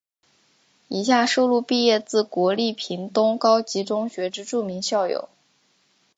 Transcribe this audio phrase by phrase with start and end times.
[0.87, 5.29] 以下收录毕业自国立屏东高级中学之著名校友。